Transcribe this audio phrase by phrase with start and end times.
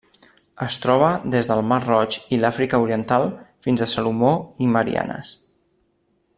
[0.67, 3.29] Es troba des del Mar Roig i l'Àfrica Oriental
[3.67, 4.35] fins a Salomó
[4.69, 5.39] i Mariannes.